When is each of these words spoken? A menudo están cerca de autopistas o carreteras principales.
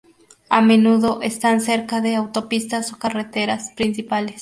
A 0.49 0.63
menudo 0.63 1.21
están 1.21 1.61
cerca 1.61 2.01
de 2.01 2.15
autopistas 2.15 2.91
o 2.91 2.97
carreteras 2.97 3.69
principales. 3.75 4.39